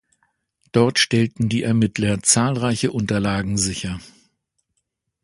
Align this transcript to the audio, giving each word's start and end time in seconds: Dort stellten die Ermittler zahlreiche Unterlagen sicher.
Dort 0.71 0.97
stellten 0.97 1.47
die 1.47 1.61
Ermittler 1.61 2.23
zahlreiche 2.23 2.91
Unterlagen 2.91 3.59
sicher. 3.59 3.99